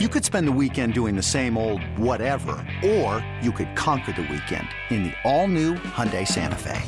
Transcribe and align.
You 0.00 0.08
could 0.08 0.24
spend 0.24 0.48
the 0.48 0.52
weekend 0.60 0.92
doing 0.92 1.14
the 1.14 1.22
same 1.22 1.56
old 1.56 1.80
whatever, 1.96 2.56
or 2.84 3.24
you 3.40 3.52
could 3.52 3.76
conquer 3.76 4.10
the 4.10 4.22
weekend 4.22 4.66
in 4.90 5.04
the 5.04 5.12
all-new 5.22 5.74
Hyundai 5.74 6.26
Santa 6.26 6.56
Fe. 6.58 6.82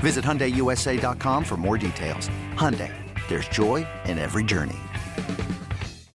Visit 0.00 0.22
HyundaiUSA.com 0.22 1.42
for 1.42 1.56
more 1.56 1.78
details. 1.78 2.28
Hyundai, 2.52 2.92
there's 3.28 3.48
joy 3.48 3.86
in 4.04 4.18
every 4.18 4.44
journey. 4.44 4.76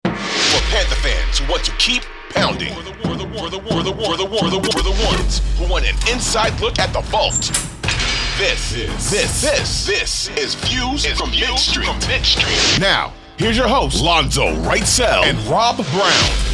For 0.03 0.61
Panther 0.69 1.01
fans 1.01 1.39
who 1.39 1.51
want 1.51 1.63
to 1.65 1.71
keep 1.77 2.03
pounding. 2.29 2.75
For 2.75 2.83
the, 2.83 2.93
for 2.93 3.15
the, 3.15 3.25
for 3.25 3.49
the, 3.49 3.59
for 3.59 3.83
the, 3.83 3.93
for 3.95 4.17
the, 4.17 4.27
for 4.37 4.49
the, 4.51 4.71
for 4.73 4.83
the 4.83 5.07
ones 5.11 5.41
who 5.57 5.67
want 5.67 5.85
an 5.85 5.95
inside 6.13 6.59
look 6.61 6.77
at 6.77 6.93
the 6.93 7.01
vault. 7.09 7.41
This, 8.37 8.69
this, 8.69 9.09
this, 9.09 9.41
this, 9.41 9.87
this 9.87 10.29
is 10.37 10.53
Views 10.53 11.05
is 11.05 11.17
from 11.17 11.31
Mint 11.31 11.57
Street. 11.57 11.87
From 11.87 11.97
Mint 12.07 12.23
Street. 12.23 12.79
Now, 12.79 13.13
Here's 13.37 13.57
your 13.57 13.67
host, 13.67 14.01
Lonzo 14.01 14.55
Wrightsell 14.63 15.23
and 15.23 15.37
Rob 15.47 15.77
Brown. 15.77 16.47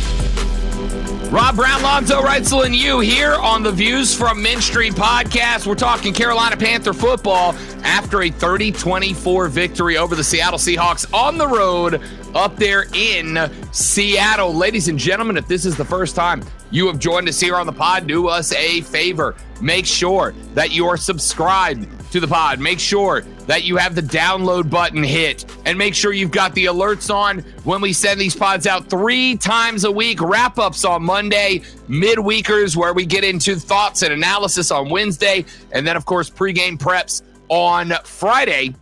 Rob 1.31 1.57
Brown, 1.57 1.81
Lonzo 1.81 2.21
Wrightsell, 2.21 2.65
and 2.65 2.73
you 2.73 3.01
here 3.01 3.33
on 3.33 3.61
the 3.61 3.71
Views 3.71 4.15
from 4.15 4.41
Mint 4.41 4.63
Street 4.63 4.93
podcast. 4.93 5.67
We're 5.67 5.75
talking 5.75 6.13
Carolina 6.13 6.55
Panther 6.55 6.93
football 6.93 7.53
after 7.83 8.21
a 8.21 8.29
30 8.29 8.71
24 8.71 9.49
victory 9.49 9.97
over 9.97 10.15
the 10.15 10.23
Seattle 10.23 10.57
Seahawks 10.57 11.13
on 11.13 11.37
the 11.37 11.47
road 11.47 12.01
up 12.33 12.55
there 12.55 12.85
in 12.93 13.51
Seattle. 13.73 14.53
Ladies 14.53 14.87
and 14.87 14.97
gentlemen, 14.97 15.35
if 15.35 15.47
this 15.49 15.65
is 15.65 15.75
the 15.75 15.83
first 15.85 16.15
time 16.15 16.41
you 16.71 16.87
have 16.87 16.99
joined 16.99 17.27
us 17.27 17.39
here 17.41 17.55
on 17.57 17.65
the 17.65 17.73
pod, 17.73 18.07
do 18.07 18.29
us 18.29 18.53
a 18.53 18.79
favor. 18.81 19.35
Make 19.61 19.85
sure 19.85 20.33
that 20.53 20.71
you 20.71 20.87
are 20.87 20.95
subscribed 20.95 21.87
to 22.11 22.19
the 22.19 22.27
pod. 22.27 22.59
Make 22.59 22.79
sure 22.79 23.21
that 23.47 23.63
you 23.63 23.77
have 23.77 23.95
the 23.95 24.01
download 24.01 24.69
button 24.69 25.03
hit 25.03 25.45
and 25.65 25.77
make 25.77 25.95
sure 25.95 26.13
you've 26.13 26.31
got 26.31 26.53
the 26.53 26.65
alerts 26.65 27.13
on 27.13 27.39
when 27.63 27.81
we 27.81 27.93
send 27.93 28.19
these 28.19 28.35
pods 28.35 28.67
out 28.67 28.89
three 28.89 29.35
times 29.35 29.83
a 29.83 29.91
week. 29.91 30.21
Wrap 30.21 30.59
ups 30.59 30.85
on 30.85 31.03
Monday, 31.03 31.61
midweekers 31.87 32.75
where 32.75 32.93
we 32.93 33.05
get 33.05 33.23
into 33.23 33.55
thoughts 33.55 34.01
and 34.01 34.13
analysis 34.13 34.71
on 34.71 34.89
Wednesday, 34.89 35.45
and 35.71 35.87
then, 35.87 35.95
of 35.95 36.05
course, 36.05 36.29
pregame 36.29 36.77
preps 36.77 37.21
on 37.49 37.93
Friday. 38.03 38.75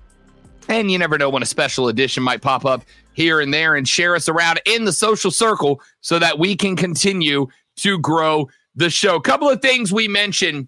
And 0.67 0.92
you 0.92 0.98
never 0.98 1.17
know 1.17 1.30
when 1.30 1.44
a 1.44 1.45
special 1.45 1.89
edition 1.89 2.23
might 2.23 2.42
pop 2.42 2.66
up 2.66 2.84
here 3.14 3.39
and 3.39 3.54
there 3.54 3.76
and 3.76 3.88
share 3.88 4.16
us 4.16 4.28
around 4.28 4.60
in 4.66 4.86
the 4.86 4.92
social 4.92 5.32
circle 5.32 5.82
so 6.02 6.20
that 6.20 6.38
we 6.39 6.56
can 6.56 6.76
continue 6.76 7.48
to 7.78 8.00
grow 8.00 8.50
the 8.76 8.89
show. 8.89 9.16
A 9.16 9.22
Couple 9.22 9.50
of 9.50 9.62
things 9.62 9.94
we 9.94 10.08
mentioned 10.08 10.67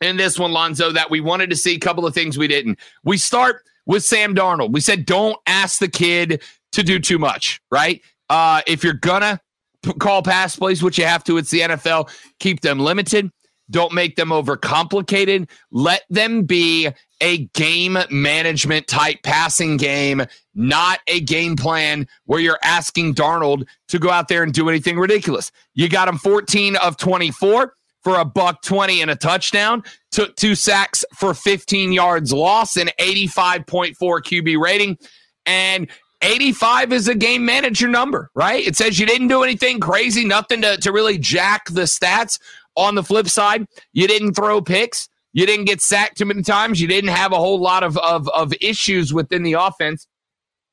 in 0.00 0.16
this 0.16 0.38
one, 0.38 0.52
Lonzo, 0.52 0.92
that 0.92 1.10
we 1.10 1.20
wanted 1.20 1.50
to 1.50 1.56
see. 1.56 1.74
A 1.74 1.78
couple 1.78 2.06
of 2.06 2.14
things 2.14 2.38
we 2.38 2.48
didn't. 2.48 2.78
We 3.04 3.18
start 3.18 3.62
with 3.86 4.04
Sam 4.04 4.34
Darnold. 4.34 4.72
We 4.72 4.80
said, 4.80 5.06
don't 5.06 5.38
ask 5.46 5.80
the 5.80 5.88
kid 5.88 6.42
to 6.72 6.82
do 6.82 6.98
too 6.98 7.18
much, 7.18 7.60
right? 7.70 8.00
Uh, 8.28 8.60
if 8.66 8.84
you're 8.84 8.92
gonna 8.92 9.40
p- 9.82 9.92
call 9.94 10.22
pass 10.22 10.56
plays, 10.56 10.82
which 10.82 10.98
you 10.98 11.04
have 11.04 11.24
to, 11.24 11.38
it's 11.38 11.50
the 11.50 11.60
NFL, 11.60 12.10
keep 12.38 12.60
them 12.60 12.78
limited. 12.78 13.30
Don't 13.70 13.92
make 13.92 14.16
them 14.16 14.30
overcomplicated. 14.30 15.48
Let 15.70 16.02
them 16.08 16.44
be 16.44 16.88
a 17.20 17.38
game 17.48 17.98
management 18.10 18.86
type 18.86 19.22
passing 19.22 19.76
game, 19.76 20.24
not 20.54 21.00
a 21.06 21.20
game 21.20 21.56
plan 21.56 22.06
where 22.24 22.40
you're 22.40 22.58
asking 22.62 23.14
Darnold 23.14 23.66
to 23.88 23.98
go 23.98 24.10
out 24.10 24.28
there 24.28 24.42
and 24.42 24.54
do 24.54 24.68
anything 24.68 24.98
ridiculous. 24.98 25.50
You 25.74 25.88
got 25.88 26.08
him 26.08 26.16
14 26.16 26.76
of 26.76 26.96
24 26.96 27.74
for 28.08 28.20
a 28.20 28.24
buck 28.24 28.62
20 28.62 29.02
and 29.02 29.10
a 29.10 29.14
touchdown, 29.14 29.84
took 30.10 30.34
two 30.34 30.54
sacks 30.54 31.04
for 31.14 31.34
15 31.34 31.92
yards 31.92 32.32
loss 32.32 32.78
and 32.78 32.90
85.4 32.98 33.96
QB 33.98 34.58
rating. 34.58 34.96
And 35.44 35.90
85 36.22 36.94
is 36.94 37.08
a 37.08 37.14
game 37.14 37.44
manager 37.44 37.86
number, 37.86 38.30
right? 38.34 38.66
It 38.66 38.76
says 38.76 38.98
you 38.98 39.04
didn't 39.04 39.28
do 39.28 39.42
anything 39.42 39.78
crazy, 39.78 40.24
nothing 40.24 40.62
to, 40.62 40.78
to 40.78 40.90
really 40.90 41.18
jack 41.18 41.66
the 41.66 41.82
stats. 41.82 42.38
On 42.76 42.94
the 42.94 43.02
flip 43.02 43.28
side, 43.28 43.66
you 43.92 44.08
didn't 44.08 44.32
throw 44.32 44.62
picks. 44.62 45.10
You 45.34 45.44
didn't 45.44 45.66
get 45.66 45.82
sacked 45.82 46.16
too 46.16 46.24
many 46.24 46.42
times. 46.42 46.80
You 46.80 46.88
didn't 46.88 47.10
have 47.10 47.32
a 47.32 47.36
whole 47.36 47.60
lot 47.60 47.82
of, 47.82 47.98
of, 47.98 48.26
of 48.28 48.54
issues 48.62 49.12
within 49.12 49.42
the 49.42 49.52
offense. 49.52 50.06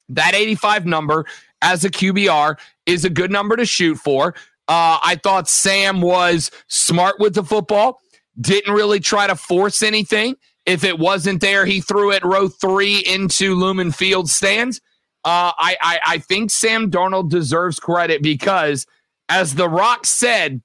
That 0.07 0.35
85 0.35 0.85
number 0.85 1.25
as 1.61 1.83
a 1.83 1.89
QBR 1.89 2.57
is 2.85 3.03
a 3.03 3.09
good 3.09 3.31
number 3.31 3.57
to 3.57 3.65
shoot 3.65 3.95
for. 3.95 4.35
Uh, 4.67 4.99
I 5.03 5.19
thought 5.21 5.47
Sam 5.47 6.01
was 6.01 6.49
smart 6.67 7.19
with 7.19 7.35
the 7.35 7.43
football, 7.43 7.99
didn't 8.39 8.73
really 8.73 8.99
try 8.99 9.27
to 9.27 9.35
force 9.35 9.83
anything. 9.83 10.35
If 10.65 10.83
it 10.83 10.97
wasn't 10.97 11.41
there, 11.41 11.65
he 11.65 11.81
threw 11.81 12.11
it 12.11 12.23
row 12.23 12.47
three 12.47 12.99
into 12.99 13.53
Lumen 13.55 13.91
Field 13.91 14.29
stands. 14.29 14.81
Uh, 15.23 15.53
I, 15.57 15.77
I, 15.81 15.99
I 16.07 16.17
think 16.19 16.51
Sam 16.51 16.89
Darnold 16.89 17.29
deserves 17.29 17.79
credit 17.79 18.23
because, 18.23 18.85
as 19.29 19.55
The 19.55 19.69
Rock 19.69 20.05
said, 20.05 20.61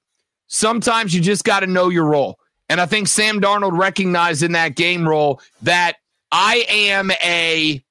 sometimes 0.47 1.13
you 1.13 1.21
just 1.21 1.43
got 1.43 1.61
to 1.61 1.67
know 1.67 1.89
your 1.89 2.05
role. 2.05 2.37
And 2.69 2.79
I 2.79 2.85
think 2.85 3.07
Sam 3.07 3.41
Darnold 3.41 3.77
recognized 3.77 4.43
in 4.43 4.53
that 4.53 4.75
game 4.75 5.07
role 5.07 5.41
that 5.61 5.97
I 6.31 6.65
am 6.69 7.11
a 7.23 7.83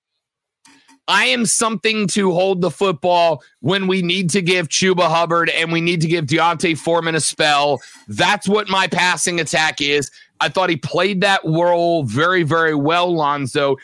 I 1.08 1.26
am 1.26 1.44
something 1.44 2.06
to 2.08 2.32
hold 2.32 2.60
the 2.60 2.70
football 2.70 3.42
when 3.60 3.86
we 3.86 4.00
need 4.00 4.30
to 4.30 4.42
give 4.42 4.68
Chuba 4.68 5.08
Hubbard 5.08 5.50
and 5.50 5.72
we 5.72 5.80
need 5.80 6.00
to 6.02 6.08
give 6.08 6.26
D'Onta 6.26 6.78
Foreman 6.78 7.14
a 7.14 7.20
spell. 7.20 7.80
That's 8.06 8.48
what 8.48 8.68
my 8.68 8.86
passing 8.86 9.40
attack 9.40 9.80
is. 9.80 10.10
I 10.40 10.48
thought 10.48 10.70
he 10.70 10.76
played 10.76 11.20
that 11.20 11.40
role 11.44 12.04
very, 12.04 12.42
very 12.44 12.74
well, 12.74 13.12
Lonzo. 13.12 13.76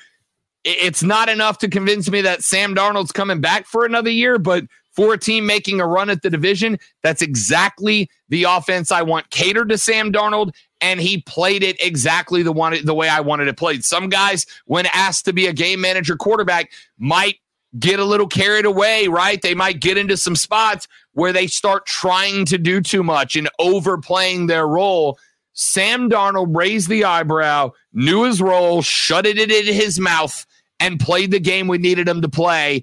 It's 0.64 1.02
not 1.02 1.28
enough 1.28 1.58
to 1.58 1.68
convince 1.68 2.10
me 2.10 2.20
that 2.22 2.42
Sam 2.42 2.74
Darnold's 2.74 3.12
coming 3.12 3.40
back 3.40 3.66
for 3.66 3.84
another 3.84 4.10
year, 4.10 4.38
but 4.38 4.64
for 4.96 5.12
a 5.12 5.18
team 5.18 5.46
making 5.46 5.80
a 5.80 5.86
run 5.86 6.08
at 6.10 6.22
the 6.22 6.30
division, 6.30 6.78
that's 7.02 7.22
exactly 7.22 8.08
the 8.30 8.44
offense 8.44 8.90
I 8.90 9.02
want 9.02 9.30
catered 9.30 9.68
to 9.68 9.78
Sam 9.78 10.10
Darnold 10.10 10.52
and 10.80 11.00
he 11.00 11.22
played 11.22 11.62
it 11.62 11.82
exactly 11.82 12.42
the 12.42 12.52
one 12.52 12.76
the 12.84 12.94
way 12.94 13.08
I 13.08 13.20
wanted 13.20 13.48
it 13.48 13.56
played. 13.56 13.84
Some 13.84 14.08
guys, 14.08 14.46
when 14.66 14.86
asked 14.86 15.24
to 15.26 15.32
be 15.32 15.46
a 15.46 15.52
game 15.52 15.80
manager 15.80 16.16
quarterback, 16.16 16.72
might 16.98 17.36
get 17.78 17.98
a 17.98 18.04
little 18.04 18.26
carried 18.26 18.64
away, 18.64 19.08
right? 19.08 19.40
They 19.40 19.54
might 19.54 19.80
get 19.80 19.98
into 19.98 20.16
some 20.16 20.36
spots 20.36 20.88
where 21.12 21.32
they 21.32 21.46
start 21.46 21.86
trying 21.86 22.44
to 22.46 22.58
do 22.58 22.80
too 22.80 23.02
much 23.02 23.36
and 23.36 23.48
overplaying 23.58 24.46
their 24.46 24.66
role. 24.66 25.18
Sam 25.52 26.10
Darnold 26.10 26.54
raised 26.54 26.88
the 26.88 27.04
eyebrow, 27.04 27.72
knew 27.92 28.24
his 28.24 28.42
role, 28.42 28.82
shut 28.82 29.26
it 29.26 29.38
in 29.38 29.74
his 29.74 29.98
mouth, 29.98 30.46
and 30.78 31.00
played 31.00 31.30
the 31.30 31.40
game 31.40 31.68
we 31.68 31.78
needed 31.78 32.06
him 32.06 32.20
to 32.22 32.28
play. 32.28 32.82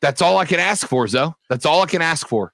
That's 0.00 0.22
all 0.22 0.38
I 0.38 0.44
can 0.44 0.60
ask 0.60 0.86
for, 0.86 1.08
Zoe. 1.08 1.32
That's 1.48 1.66
all 1.66 1.82
I 1.82 1.86
can 1.86 2.02
ask 2.02 2.28
for. 2.28 2.52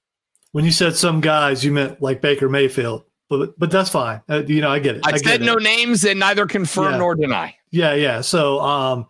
When 0.52 0.64
you 0.64 0.70
said 0.70 0.96
some 0.96 1.20
guys, 1.20 1.64
you 1.64 1.72
meant 1.72 2.00
like 2.00 2.20
Baker 2.20 2.48
Mayfield 2.48 3.04
but 3.38 3.59
but 3.59 3.70
that's 3.70 3.91
fine. 3.91 4.20
Uh, 4.28 4.43
you 4.47 4.60
know, 4.60 4.70
I 4.70 4.78
get 4.78 4.97
it. 4.97 5.06
I, 5.06 5.12
I 5.12 5.16
said 5.16 5.41
no 5.41 5.54
names 5.54 6.04
and 6.04 6.20
neither 6.20 6.47
confirm 6.47 6.93
yeah. 6.93 6.98
nor 6.98 7.15
deny. 7.15 7.56
Yeah, 7.70 7.94
yeah. 7.94 8.20
So, 8.20 8.60
um, 8.60 9.06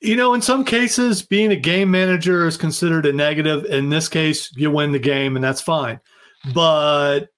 you 0.00 0.16
know, 0.16 0.34
in 0.34 0.42
some 0.42 0.64
cases, 0.64 1.22
being 1.22 1.52
a 1.52 1.56
game 1.56 1.90
manager 1.90 2.46
is 2.46 2.56
considered 2.56 3.06
a 3.06 3.12
negative. 3.12 3.64
In 3.66 3.90
this 3.90 4.08
case, 4.08 4.50
you 4.56 4.70
win 4.70 4.92
the 4.92 4.98
game, 4.98 5.36
and 5.36 5.44
that's 5.44 5.60
fine. 5.60 6.00
But 6.54 7.28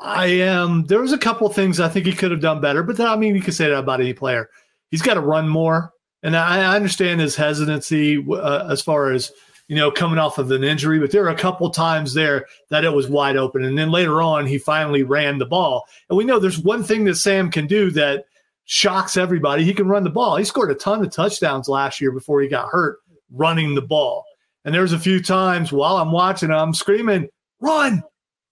I 0.00 0.26
am. 0.26 0.84
There 0.84 1.00
was 1.00 1.12
a 1.12 1.18
couple 1.18 1.48
things 1.48 1.80
I 1.80 1.88
think 1.88 2.06
he 2.06 2.12
could 2.12 2.30
have 2.30 2.40
done 2.40 2.60
better. 2.60 2.82
But 2.82 2.98
that, 2.98 3.08
I 3.08 3.16
mean, 3.16 3.34
you 3.34 3.42
can 3.42 3.52
say 3.52 3.68
that 3.68 3.78
about 3.78 4.00
any 4.00 4.12
player. 4.12 4.48
He's 4.90 5.02
got 5.02 5.14
to 5.14 5.20
run 5.20 5.48
more, 5.48 5.92
and 6.22 6.36
I, 6.36 6.72
I 6.72 6.76
understand 6.76 7.20
his 7.20 7.36
hesitancy 7.36 8.24
uh, 8.30 8.68
as 8.70 8.80
far 8.80 9.10
as 9.12 9.32
you 9.68 9.76
know, 9.76 9.90
coming 9.90 10.18
off 10.18 10.38
of 10.38 10.50
an 10.50 10.64
injury, 10.64 10.98
but 10.98 11.10
there 11.10 11.22
were 11.22 11.28
a 11.28 11.34
couple 11.34 11.68
times 11.70 12.14
there 12.14 12.46
that 12.70 12.84
it 12.84 12.92
was 12.92 13.08
wide 13.08 13.36
open. 13.36 13.64
And 13.64 13.78
then 13.78 13.90
later 13.90 14.22
on, 14.22 14.46
he 14.46 14.58
finally 14.58 15.02
ran 15.02 15.38
the 15.38 15.46
ball. 15.46 15.84
And 16.08 16.16
we 16.16 16.24
know 16.24 16.38
there's 16.38 16.58
one 16.58 16.82
thing 16.82 17.04
that 17.04 17.16
Sam 17.16 17.50
can 17.50 17.66
do 17.66 17.90
that 17.90 18.24
shocks 18.64 19.16
everybody. 19.16 19.64
He 19.64 19.74
can 19.74 19.86
run 19.86 20.04
the 20.04 20.10
ball. 20.10 20.36
He 20.36 20.44
scored 20.44 20.70
a 20.70 20.74
ton 20.74 21.04
of 21.04 21.12
touchdowns 21.12 21.68
last 21.68 22.00
year 22.00 22.10
before 22.10 22.40
he 22.40 22.48
got 22.48 22.70
hurt 22.70 22.98
running 23.30 23.74
the 23.74 23.82
ball. 23.82 24.24
And 24.64 24.74
there's 24.74 24.92
a 24.94 24.98
few 24.98 25.22
times 25.22 25.70
while 25.70 25.98
I'm 25.98 26.12
watching, 26.12 26.50
I'm 26.50 26.74
screaming, 26.74 27.28
run. 27.60 28.02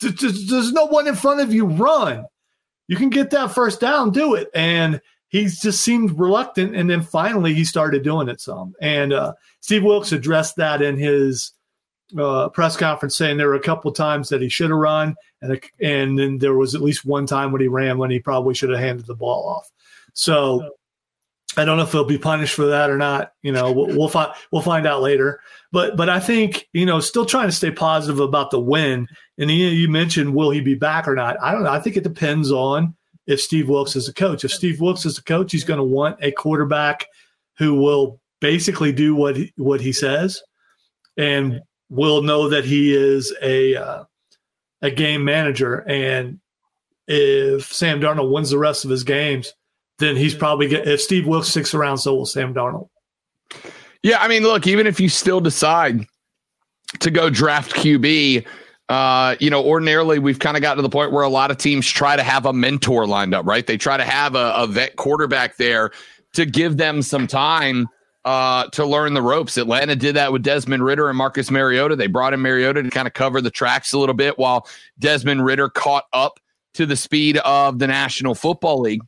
There's 0.00 0.73
no 0.73 0.85
one 0.85 1.08
in 1.08 1.14
front 1.14 1.40
of 1.40 1.52
you. 1.52 1.67
Run. 1.67 2.26
You 2.88 2.96
can 2.96 3.11
get 3.11 3.31
that 3.31 3.52
first 3.52 3.81
down, 3.81 4.11
do 4.11 4.35
it. 4.35 4.49
And 4.55 5.00
he 5.28 5.44
just 5.44 5.82
seemed 5.82 6.19
reluctant. 6.19 6.76
And 6.76 6.88
then 6.88 7.02
finally 7.02 7.55
he 7.55 7.64
started 7.64 8.05
doing 8.05 8.28
it 8.28 8.40
some. 8.40 8.75
And 8.81 9.12
uh, 9.12 9.34
Steve 9.61 9.82
Wilks 9.82 10.12
addressed 10.12 10.56
that 10.56 10.82
in 10.82 10.96
his 10.96 11.52
uh, 12.19 12.49
press 12.50 12.76
conference, 12.76 13.17
saying 13.17 13.37
there 13.37 13.49
were 13.49 13.55
a 13.55 13.61
couple 13.61 13.90
times 13.93 14.28
that 14.28 14.40
he 14.40 14.49
should 14.49 14.70
have 14.70 14.78
run, 14.78 15.17
and 15.43 15.55
a, 15.55 15.61
and 15.84 16.19
then 16.19 16.38
there 16.38 16.55
was 16.55 16.75
at 16.75 16.81
least 16.81 17.05
one 17.05 17.26
time 17.26 17.52
when 17.52 17.61
he 17.61 17.69
ran 17.69 17.99
when 17.99 18.11
he 18.11 18.20
probably 18.20 18.55
should 18.55 18.70
have 18.70 18.78
handed 18.78 19.06
the 19.06 19.14
ball 19.14 19.49
off. 19.49 19.70
So 20.14 20.76
I 21.56 21.64
don't 21.64 21.76
know 21.76 21.82
if 21.82 21.93
he'll 21.93 22.05
be 22.05 22.19
punished 22.19 22.55
for 22.55 22.67
that 22.67 22.90
or 22.90 22.99
not. 22.99 23.32
You 23.43 23.52
know, 23.52 23.73
we'll, 23.73 23.87
we'll 23.88 24.08
find 24.08 24.32
we'll 24.52 24.62
find 24.62 24.87
out 24.87 25.02
later. 25.02 25.40
But 25.73 25.96
but 25.96 26.08
I 26.08 26.20
think 26.20 26.69
you 26.73 26.87
know, 26.87 27.00
still 27.00 27.26
trying 27.26 27.49
to 27.49 27.52
stay 27.52 27.70
positive 27.70 28.20
about 28.20 28.50
the 28.50 28.61
win. 28.61 29.08
And 29.38 29.50
you, 29.50 29.67
you 29.69 29.88
mentioned 29.88 30.34
will 30.34 30.50
he 30.50 30.61
be 30.61 30.75
back 30.75 31.08
or 31.08 31.14
not? 31.14 31.37
I 31.43 31.52
don't 31.52 31.64
know. 31.64 31.73
I 31.73 31.81
think 31.81 31.96
it 31.96 32.05
depends 32.05 32.52
on 32.52 32.94
if 33.26 33.40
Steve 33.40 33.69
Wilks 33.69 33.96
is 33.96 34.08
a 34.08 34.14
coach. 34.14 34.44
If 34.44 34.52
Steve 34.52 34.81
Wilks 34.81 35.05
is 35.05 35.19
a 35.19 35.23
coach, 35.23 35.52
he's 35.52 35.64
going 35.64 35.78
to 35.78 35.84
want 35.84 36.19
a 36.23 36.32
quarterback 36.32 37.06
who 37.58 37.75
will 37.75 38.20
basically 38.40 38.93
do 38.93 39.14
what 39.14 39.37
he, 39.37 39.52
what 39.56 39.81
he 39.81 39.93
says. 39.93 40.43
And 41.17 41.61
will 41.88 42.23
know 42.23 42.49
that 42.49 42.64
he 42.64 42.94
is 42.94 43.34
a 43.40 43.76
uh, 43.76 44.05
a 44.82 44.90
game 44.90 45.25
manager, 45.25 45.78
and 45.88 46.40
if 47.06 47.73
Sam 47.73 48.00
Darnold 48.00 48.31
wins 48.31 48.50
the 48.50 48.58
rest 48.58 48.84
of 48.84 48.90
his 48.90 49.05
games, 49.05 49.52
then 49.99 50.17
he's 50.17 50.34
probably 50.34 50.69
get, 50.69 50.87
if 50.87 51.00
Steve 51.00 51.26
Wilks 51.26 51.49
sticks 51.49 51.75
around, 51.75 51.99
so 51.99 52.14
will 52.14 52.26
Sam 52.26 52.52
Darnold. 52.52 52.88
Yeah, 54.02 54.19
I 54.20 54.28
mean, 54.28 54.43
look, 54.43 54.67
even 54.67 54.87
if 54.87 55.00
you 55.00 55.08
still 55.08 55.40
decide 55.40 56.06
to 57.00 57.11
go 57.11 57.31
draft 57.31 57.73
QB, 57.73 58.46
uh, 58.88 59.37
you 59.41 59.50
know, 59.50 59.65
ordinarily 59.65 60.19
we've 60.19 60.38
kind 60.38 60.56
of 60.56 60.62
gotten 60.62 60.77
to 60.77 60.83
the 60.83 60.88
point 60.88 61.12
where 61.12 61.25
a 61.25 61.29
lot 61.29 61.50
of 61.50 61.59
teams 61.59 61.88
try 61.88 62.15
to 62.15 62.23
have 62.23 62.47
a 62.47 62.53
mentor 62.53 63.06
lined 63.06 63.35
up, 63.35 63.44
right? 63.47 63.67
They 63.67 63.77
try 63.77 63.97
to 63.97 64.05
have 64.05 64.35
a, 64.35 64.53
a 64.56 64.67
vet 64.67 64.97
quarterback 64.97 65.56
there 65.56 65.91
to 66.35 66.47
give 66.47 66.77
them 66.77 67.03
some 67.03 67.27
time 67.27 67.88
uh, 68.25 68.69
to 68.71 68.85
learn 68.85 69.15
the 69.15 69.23
ropes. 69.23 69.56
Atlanta 69.56 69.97
did 69.97 70.17
that 70.17 70.33
with 70.33 70.43
Desmond 70.43 70.85
Ridder 70.85 71.09
and 71.09 71.19
Marcus 71.19 71.50
Mariota. 71.50 71.97
They 71.97 72.06
brought 72.06 72.35
in 72.35 72.41
Mariota 72.41 72.83
to 72.83 72.91
kind 72.91 73.09
of 73.09 73.15
cover 73.15 73.41
the 73.41 73.50
tracks 73.50 73.93
a 73.93 73.99
little 73.99 74.15
bit 74.15 74.38
while 74.38 74.69
Desmond 74.99 75.44
Ridder 75.44 75.69
caught 75.69 76.05
up 76.12 76.38
to 76.75 76.87
the 76.87 76.97
speed 76.97 77.38
of 77.38 77.79
the 77.79 77.87
National 77.87 78.35
Football 78.35 78.81
League. 78.81 79.03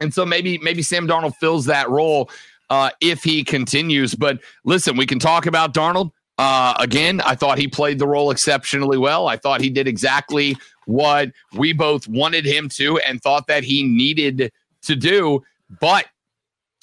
And 0.00 0.12
so 0.12 0.26
maybe 0.26 0.58
maybe 0.58 0.82
Sam 0.82 1.06
Darnold 1.06 1.36
fills 1.36 1.66
that 1.66 1.88
role 1.88 2.30
uh, 2.70 2.90
if 3.00 3.22
he 3.22 3.44
continues. 3.44 4.14
But 4.14 4.40
listen, 4.64 4.96
we 4.96 5.06
can 5.06 5.18
talk 5.18 5.46
about 5.46 5.72
Darnold. 5.72 6.10
Uh, 6.38 6.74
again, 6.78 7.20
I 7.20 7.34
thought 7.34 7.58
he 7.58 7.68
played 7.68 7.98
the 7.98 8.06
role 8.06 8.30
exceptionally 8.30 8.98
well. 8.98 9.28
I 9.28 9.36
thought 9.36 9.60
he 9.60 9.70
did 9.70 9.86
exactly 9.86 10.56
what 10.86 11.30
we 11.52 11.72
both 11.72 12.08
wanted 12.08 12.44
him 12.44 12.68
to 12.70 12.98
and 12.98 13.22
thought 13.22 13.46
that 13.46 13.64
he 13.64 13.82
needed 13.82 14.52
to 14.82 14.96
do. 14.96 15.42
But 15.80 16.06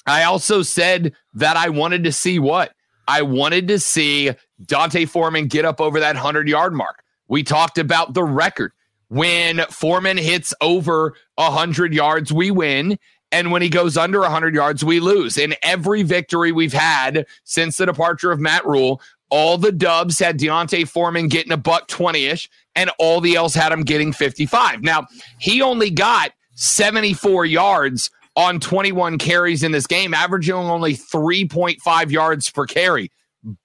I 0.06 0.24
also 0.24 0.62
said 0.62 1.12
that 1.34 1.56
I 1.56 1.68
wanted 1.68 2.04
to 2.04 2.12
see 2.12 2.38
what? 2.38 2.72
I 3.06 3.22
wanted 3.22 3.68
to 3.68 3.78
see 3.80 4.30
D'Onta 4.64 5.08
Foreman 5.08 5.48
get 5.48 5.64
up 5.64 5.80
over 5.80 6.00
that 6.00 6.14
100 6.14 6.48
yard 6.48 6.72
mark. 6.72 7.02
We 7.28 7.42
talked 7.42 7.78
about 7.78 8.14
the 8.14 8.24
record. 8.24 8.72
When 9.08 9.58
Foreman 9.70 10.16
hits 10.16 10.54
over 10.60 11.14
100 11.34 11.92
yards, 11.92 12.32
we 12.32 12.52
win. 12.52 12.98
And 13.32 13.50
when 13.50 13.62
he 13.62 13.68
goes 13.68 13.96
under 13.96 14.20
100 14.20 14.54
yards, 14.54 14.84
we 14.84 15.00
lose. 15.00 15.38
In 15.38 15.54
every 15.62 16.02
victory 16.02 16.52
we've 16.52 16.72
had 16.72 17.26
since 17.44 17.76
the 17.76 17.86
departure 17.86 18.32
of 18.32 18.40
Matt 18.40 18.66
Rhule, 18.66 19.00
all 19.30 19.58
the 19.58 19.72
dubs 19.72 20.18
had 20.18 20.38
D'Onta 20.38 20.86
Foreman 20.88 21.28
getting 21.28 21.52
a 21.52 21.56
buck 21.56 21.88
20 21.88 22.26
ish, 22.26 22.48
and 22.74 22.90
all 22.98 23.20
the 23.20 23.36
else 23.36 23.54
had 23.54 23.72
him 23.72 23.82
getting 23.82 24.12
55. 24.12 24.82
Now, 24.82 25.06
he 25.38 25.62
only 25.62 25.90
got 25.90 26.32
74 26.56 27.46
yards 27.46 28.10
on 28.36 28.60
21 28.60 29.18
carries 29.18 29.62
in 29.62 29.72
this 29.72 29.86
game, 29.86 30.14
averaging 30.14 30.54
only 30.54 30.94
3.5 30.94 32.10
yards 32.10 32.50
per 32.50 32.66
carry. 32.66 33.10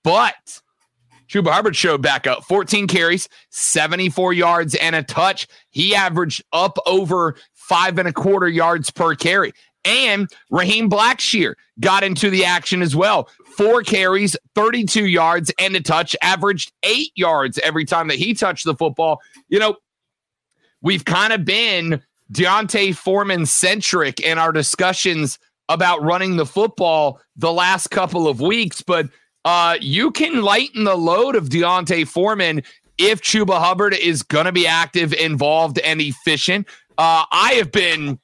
But 0.03 0.62
Chuba 1.27 1.51
Hubbard 1.51 1.75
showed 1.75 2.01
back 2.01 2.27
up 2.27 2.44
14 2.44 2.88
carries, 2.88 3.27
74 3.50 4.33
yards, 4.33 4.75
and 4.75 4.95
a 4.95 5.03
touch. 5.03 5.47
He 5.69 5.95
averaged 5.95 6.44
up 6.53 6.77
over 6.85 7.35
five 7.53 7.97
and 7.97 8.07
a 8.07 8.13
quarter 8.13 8.47
yards 8.47 8.91
per 8.91 9.15
carry. 9.15 9.51
And 9.85 10.29
Raheem 10.49 10.89
Blackshear 10.89 11.53
got 11.79 12.03
into 12.03 12.29
the 12.29 12.43
action 12.43 12.81
as 12.81 12.95
well. 12.95 13.29
Four 13.55 13.83
carries, 13.83 14.35
32 14.55 15.05
yards, 15.05 15.51
and 15.59 15.75
a 15.75 15.81
touch, 15.81 16.15
averaged 16.21 16.73
eight 16.83 17.11
yards 17.15 17.59
every 17.59 17.85
time 17.85 18.07
that 18.09 18.17
he 18.17 18.33
touched 18.33 18.65
the 18.65 18.75
football. 18.75 19.21
You 19.47 19.59
know, 19.59 19.77
we've 20.81 21.05
kind 21.05 21.31
of 21.31 21.45
been 21.45 22.01
D'Onta 22.31 22.95
Foreman 22.95 23.45
centric 23.45 24.19
in 24.19 24.37
our 24.37 24.51
discussions 24.51 25.39
about 25.69 26.01
running 26.01 26.37
the 26.37 26.45
football 26.45 27.19
the 27.35 27.51
last 27.51 27.89
couple 27.89 28.27
of 28.27 28.41
weeks, 28.41 28.81
but 28.81 29.09
uh, 29.45 29.77
you 29.79 30.11
can 30.11 30.41
lighten 30.41 30.83
the 30.83 30.95
load 30.95 31.35
of 31.35 31.49
D'Onta 31.49 32.07
Foreman 32.07 32.63
if 32.97 33.21
Chuba 33.21 33.59
Hubbard 33.59 33.93
is 33.93 34.23
going 34.23 34.45
to 34.45 34.51
be 34.51 34.65
active, 34.67 35.13
involved, 35.13 35.79
and 35.79 36.01
efficient. 36.01 36.67
Uh, 36.97 37.25
I 37.31 37.53
have 37.53 37.71
been, 37.71 38.19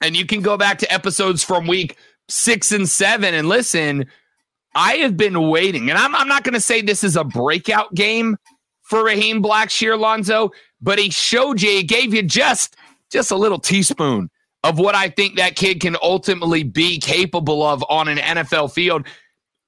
and 0.00 0.16
you 0.16 0.26
can 0.26 0.40
go 0.40 0.56
back 0.56 0.78
to 0.78 0.92
episodes 0.92 1.42
from 1.42 1.66
week 1.66 1.96
six 2.28 2.72
and 2.72 2.88
seven 2.88 3.34
and 3.34 3.48
listen. 3.48 4.06
I 4.74 4.94
have 4.96 5.16
been 5.16 5.48
waiting, 5.48 5.88
and 5.88 5.98
I'm, 5.98 6.14
I'm 6.16 6.26
not 6.28 6.42
going 6.42 6.54
to 6.54 6.60
say 6.60 6.82
this 6.82 7.04
is 7.04 7.16
a 7.16 7.24
breakout 7.24 7.94
game 7.94 8.36
for 8.82 9.04
Raheem 9.04 9.42
Blackshear 9.42 9.98
Lonzo, 9.98 10.50
but 10.80 10.98
he 10.98 11.10
showed 11.10 11.62
you, 11.62 11.70
he 11.70 11.82
gave 11.82 12.12
you 12.12 12.22
just 12.22 12.76
just 13.10 13.30
a 13.30 13.36
little 13.36 13.60
teaspoon 13.60 14.28
of 14.64 14.78
what 14.78 14.94
I 14.94 15.08
think 15.08 15.36
that 15.36 15.56
kid 15.56 15.80
can 15.80 15.96
ultimately 16.02 16.64
be 16.64 16.98
capable 16.98 17.62
of 17.62 17.84
on 17.88 18.08
an 18.08 18.18
NFL 18.18 18.72
field. 18.72 19.06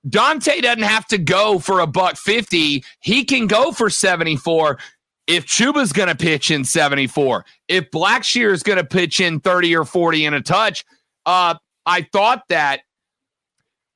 D'Onta 0.09 0.61
doesn't 0.63 0.83
have 0.83 1.07
to 1.09 1.19
go 1.19 1.59
for 1.59 1.81
a 1.81 1.87
buck 1.87 2.17
50. 2.17 2.83
He 3.01 3.25
can 3.25 3.47
go 3.47 3.73
for 3.73 3.91
74 3.91 4.79
if 5.27 5.47
Chuba's 5.47 5.93
going 5.93 6.09
to 6.09 6.15
pitch 6.15 6.51
in 6.51 6.65
74. 6.65 7.45
If 7.69 7.91
Blackshear 7.91 8.53
is 8.53 8.63
going 8.63 8.79
to 8.79 8.85
pitch 8.85 9.21
in 9.21 9.41
30 9.41 9.77
or 9.77 9.85
40 9.85 10.25
in 10.25 10.35
a 10.35 10.41
touch, 10.41 10.85
uh, 11.25 11.55
I 11.85 12.07
thought 12.13 12.43
that 12.49 12.81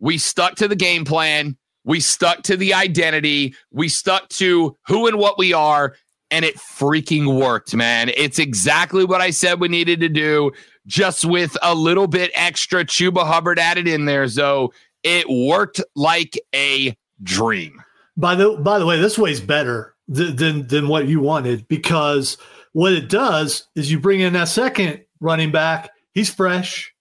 we 0.00 0.18
stuck 0.18 0.56
to 0.56 0.68
the 0.68 0.76
game 0.76 1.04
plan. 1.04 1.56
We 1.84 2.00
stuck 2.00 2.42
to 2.44 2.56
the 2.56 2.74
identity. 2.74 3.54
We 3.70 3.88
stuck 3.88 4.28
to 4.30 4.76
who 4.86 5.06
and 5.06 5.18
what 5.18 5.38
we 5.38 5.52
are 5.52 5.94
and 6.30 6.44
it 6.44 6.56
freaking 6.56 7.40
worked, 7.40 7.74
man. 7.74 8.10
It's 8.16 8.38
exactly 8.38 9.04
what 9.04 9.20
I 9.20 9.30
said 9.30 9.60
we 9.60 9.68
needed 9.68 10.00
to 10.00 10.08
do, 10.08 10.52
just 10.86 11.24
with 11.24 11.56
a 11.62 11.74
little 11.74 12.06
bit 12.06 12.30
extra 12.34 12.84
Chuba 12.84 13.26
Hubbard 13.26 13.58
added 13.58 13.88
in 13.88 14.04
there. 14.04 14.28
So 14.28 14.72
it 15.02 15.28
worked 15.28 15.80
like 15.96 16.38
a 16.54 16.96
dream. 17.22 17.82
By 18.16 18.34
the 18.34 18.56
by 18.58 18.78
the 18.78 18.86
way, 18.86 19.00
this 19.00 19.18
way's 19.18 19.40
better 19.40 19.94
th- 20.14 20.36
than 20.36 20.66
than 20.66 20.88
what 20.88 21.08
you 21.08 21.20
wanted 21.20 21.66
because 21.68 22.36
what 22.72 22.92
it 22.92 23.08
does 23.08 23.66
is 23.74 23.90
you 23.90 23.98
bring 23.98 24.20
in 24.20 24.32
that 24.34 24.48
second 24.48 25.04
running 25.20 25.50
back. 25.50 25.90
He's 26.12 26.32
fresh. 26.32 26.92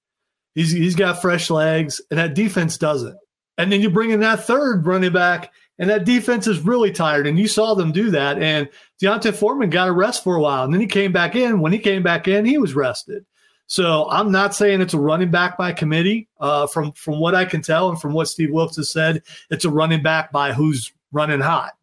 He's 0.55 0.71
he's 0.71 0.95
got 0.95 1.21
fresh 1.21 1.49
legs, 1.49 2.01
and 2.09 2.19
that 2.19 2.33
defense 2.33 2.77
doesn't. 2.77 3.17
And 3.57 3.71
then 3.71 3.81
you 3.81 3.89
bring 3.89 4.11
in 4.11 4.21
that 4.21 4.45
third 4.45 4.85
running 4.85 5.11
back, 5.11 5.51
and 5.77 5.89
that 5.89 6.05
defense 6.05 6.47
is 6.47 6.59
really 6.59 6.91
tired. 6.91 7.27
And 7.27 7.37
you 7.37 7.47
saw 7.47 7.73
them 7.73 7.91
do 7.91 8.09
that. 8.11 8.41
And 8.41 8.69
D'Onta 8.99 9.33
Foreman 9.33 9.69
got 9.69 9.87
a 9.87 9.91
rest 9.91 10.23
for 10.23 10.35
a 10.35 10.41
while, 10.41 10.63
and 10.63 10.73
then 10.73 10.81
he 10.81 10.87
came 10.87 11.11
back 11.11 11.35
in. 11.35 11.59
When 11.59 11.71
he 11.71 11.79
came 11.79 12.03
back 12.03 12.27
in, 12.27 12.45
he 12.45 12.57
was 12.57 12.73
rested. 12.73 13.25
So 13.67 14.09
I'm 14.09 14.31
not 14.31 14.55
saying 14.55 14.81
it's 14.81 14.95
a 14.95 14.99
running 14.99 15.29
back 15.29 15.57
by 15.57 15.71
committee. 15.73 16.27
Uh, 16.39 16.65
from 16.67 16.91
from 16.93 17.19
what 17.19 17.35
I 17.35 17.45
can 17.45 17.61
tell, 17.61 17.89
and 17.89 18.01
from 18.01 18.13
what 18.13 18.27
Steve 18.27 18.51
Wilks 18.51 18.77
has 18.77 18.91
said, 18.91 19.21
it's 19.49 19.65
a 19.65 19.69
running 19.69 20.01
back 20.01 20.31
by 20.31 20.53
who's 20.53 20.91
running 21.11 21.39
hot. 21.39 21.73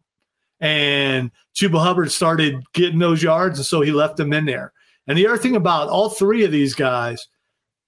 And 0.59 1.31
Chuba 1.55 1.81
Hubbard 1.81 2.11
started 2.11 2.63
getting 2.73 2.99
those 2.99 3.21
yards, 3.21 3.59
and 3.59 3.65
so 3.65 3.81
he 3.81 3.91
left 3.91 4.17
them 4.17 4.33
in 4.33 4.45
there. 4.45 4.73
And 5.07 5.17
the 5.17 5.27
other 5.27 5.37
thing 5.37 5.55
about 5.55 5.89
all 5.89 6.09
three 6.09 6.43
of 6.43 6.51
these 6.51 6.73
guys 6.73 7.27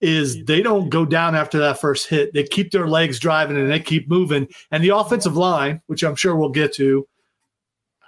is 0.02 0.46
they 0.46 0.62
don't 0.62 0.90
go 0.90 1.06
down 1.06 1.36
after 1.36 1.58
that 1.60 1.80
first 1.80 2.08
hit. 2.08 2.34
They 2.34 2.44
keep 2.44 2.72
their 2.72 2.88
legs 2.88 3.20
driving 3.20 3.58
and 3.58 3.70
they 3.70 3.80
keep 3.80 4.08
moving. 4.08 4.48
And 4.72 4.84
the 4.84 4.96
offensive 4.96 5.36
line, 5.36 5.82
which 5.88 6.04
I'm 6.04 6.16
sure 6.16 6.36
we'll 6.36 6.50
get 6.50 6.74
to, 6.76 7.06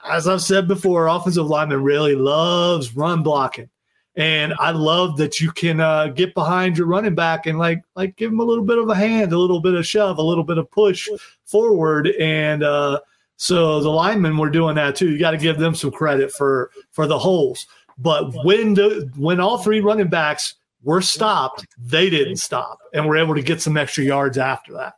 as 0.08 0.28
I've 0.28 0.42
said 0.42 0.68
before, 0.68 1.08
offensive 1.08 1.48
lineman 1.48 1.84
really 1.84 2.16
loves 2.16 2.96
run 2.96 3.24
blocking. 3.24 3.70
And 4.16 4.54
I 4.60 4.72
love 4.72 5.18
that 5.18 5.40
you 5.40 5.52
can 5.52 5.80
uh, 5.80 6.08
get 6.08 6.34
behind 6.34 6.78
your 6.78 6.88
running 6.88 7.16
back 7.16 7.46
and 7.46 7.58
like 7.58 7.82
like 7.96 8.18
give 8.18 8.32
him 8.32 8.42
a 8.42 8.44
little 8.44 8.64
bit 8.64 8.78
of 8.78 8.90
a 8.90 8.96
hand, 8.96 9.32
a 9.32 9.38
little 9.38 9.62
bit 9.62 9.74
of 9.74 9.86
shove, 9.86 10.18
a 10.18 10.24
little 10.24 10.44
bit 10.44 10.58
of 10.58 10.70
push 10.70 11.08
forward. 11.46 12.08
And 12.20 12.62
uh, 12.62 13.00
so 13.42 13.80
the 13.82 13.90
linemen 13.90 14.38
were 14.38 14.50
doing 14.50 14.76
that 14.76 14.96
too. 14.96 15.12
You 15.12 15.20
got 15.20 15.32
to 15.32 15.38
give 15.38 15.58
them 15.58 15.76
some 15.76 15.92
credit 15.92 16.32
for 16.32 16.72
for 16.92 17.08
the 17.08 17.20
holes. 17.20 17.66
But 17.98 18.34
when 18.46 18.76
the 18.76 19.12
when 19.16 19.40
all 19.40 19.58
three 19.58 19.80
running 19.80 20.10
backs 20.10 20.56
were 20.84 21.02
stopped, 21.02 21.66
they 21.78 22.10
didn't 22.10 22.38
stop, 22.38 22.80
and 22.94 23.08
were 23.08 23.18
able 23.18 23.36
to 23.36 23.42
get 23.42 23.62
some 23.62 23.78
extra 23.78 24.04
yards 24.04 24.38
after 24.38 24.74
that. 24.74 24.96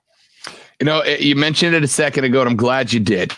You 0.79 0.85
know, 0.85 1.03
you 1.03 1.35
mentioned 1.35 1.75
it 1.75 1.83
a 1.83 1.87
second 1.87 2.23
ago, 2.23 2.41
and 2.41 2.49
I'm 2.49 2.55
glad 2.57 2.91
you 2.91 2.99
did 2.99 3.33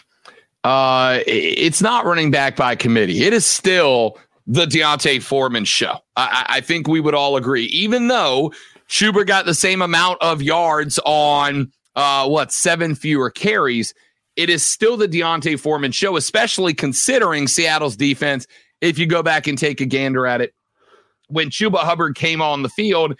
uh, 0.65 1.19
it's 1.27 1.79
not 1.79 2.05
running 2.05 2.31
back 2.31 2.55
by 2.55 2.75
committee. 2.75 3.23
It 3.23 3.33
is 3.33 3.45
still 3.45 4.17
the 4.47 4.65
D'Onta 4.65 5.21
Foreman 5.21 5.63
show. 5.63 5.99
I, 6.15 6.45
I 6.49 6.61
think 6.61 6.87
we 6.87 6.99
would 6.99 7.13
all 7.13 7.37
agree, 7.37 7.65
even 7.65 8.07
though 8.07 8.51
Chuba 8.89 9.27
got 9.27 9.45
the 9.45 9.53
same 9.53 9.83
amount 9.83 10.23
of 10.23 10.41
yards 10.41 10.99
on 11.05 11.71
uh, 11.95 12.27
what 12.27 12.51
seven 12.51 12.95
fewer 12.95 13.29
carries. 13.29 13.93
It 14.35 14.49
is 14.49 14.63
still 14.63 14.97
the 14.97 15.07
D'Onta 15.07 15.57
Foreman 15.59 15.91
show, 15.91 16.17
especially 16.17 16.73
considering 16.73 17.47
Seattle's 17.47 17.95
defense. 17.95 18.47
If 18.81 18.99
you 18.99 19.05
go 19.05 19.23
back 19.23 19.47
and 19.47 19.57
take 19.57 19.79
a 19.81 19.85
gander 19.85 20.27
at 20.27 20.41
it, 20.41 20.53
when 21.27 21.49
Chuba 21.49 21.79
Hubbard 21.79 22.15
came 22.15 22.41
on 22.41 22.61
the 22.61 22.69
field, 22.69 23.17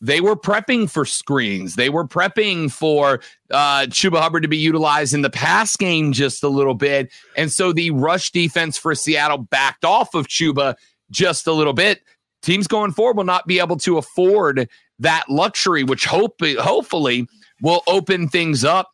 they 0.00 0.20
were 0.20 0.36
prepping 0.36 0.90
for 0.90 1.04
screens. 1.04 1.76
They 1.76 1.88
were 1.88 2.06
prepping 2.06 2.72
for 2.72 3.20
uh, 3.50 3.86
Chuba 3.88 4.20
Hubbard 4.20 4.42
to 4.42 4.48
be 4.48 4.56
utilized 4.56 5.14
in 5.14 5.22
the 5.22 5.30
pass 5.30 5.76
game 5.76 6.12
just 6.12 6.42
a 6.42 6.48
little 6.48 6.74
bit. 6.74 7.12
And 7.36 7.52
so 7.52 7.72
the 7.72 7.90
rush 7.90 8.30
defense 8.30 8.76
for 8.78 8.94
Seattle 8.94 9.38
backed 9.38 9.84
off 9.84 10.14
of 10.14 10.26
Chuba 10.26 10.74
just 11.10 11.46
a 11.46 11.52
little 11.52 11.72
bit. 11.72 12.02
Teams 12.42 12.66
going 12.66 12.92
forward 12.92 13.16
will 13.16 13.24
not 13.24 13.46
be 13.46 13.60
able 13.60 13.76
to 13.78 13.98
afford 13.98 14.68
that 14.98 15.28
luxury, 15.28 15.84
which 15.84 16.04
hope 16.04 16.40
hopefully 16.40 17.28
will 17.60 17.82
open 17.86 18.28
things 18.28 18.64
up 18.64 18.91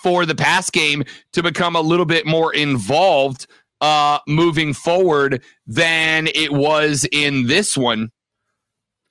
for 0.00 0.26
the 0.26 0.34
pass 0.34 0.70
game 0.70 1.04
to 1.32 1.42
become 1.42 1.76
a 1.76 1.80
little 1.80 2.06
bit 2.06 2.26
more 2.26 2.52
involved 2.54 3.46
uh, 3.80 4.18
moving 4.26 4.74
forward 4.74 5.42
than 5.66 6.28
it 6.28 6.52
was 6.52 7.06
in 7.12 7.46
this 7.46 7.76
one. 7.76 8.10